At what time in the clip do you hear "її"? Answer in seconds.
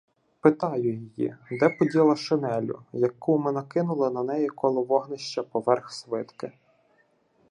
0.95-1.35